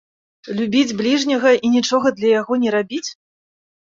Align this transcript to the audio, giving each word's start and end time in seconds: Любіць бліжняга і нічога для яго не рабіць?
Любіць 0.59 0.95
бліжняга 1.01 1.51
і 1.69 1.71
нічога 1.73 2.07
для 2.21 2.31
яго 2.39 2.57
не 2.65 2.73
рабіць? 2.77 3.09